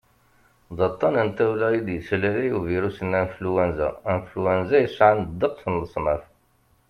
d 0.77 0.79
aṭṭan 0.87 1.15
n 1.27 1.29
tawla 1.37 1.67
i 1.77 1.79
d-yeslalay 1.85 2.49
ubirus 2.57 2.97
n 3.03 3.11
anflwanza 3.21 3.87
influenza 4.15 4.77
yesɛan 4.79 5.17
ddeqs 5.23 5.63
n 5.69 5.73
leṣnaf 5.81 6.23